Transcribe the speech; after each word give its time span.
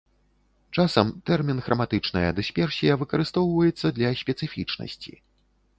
Часам 0.83 1.11
тэрмін 1.29 1.59
храматычная 1.67 2.31
дысперсія 2.41 2.93
выкарыстоўваецца 3.03 3.87
для 4.01 4.09
спецыфічнасці. 4.25 5.13